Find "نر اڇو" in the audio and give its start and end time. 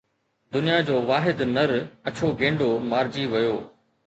1.53-2.27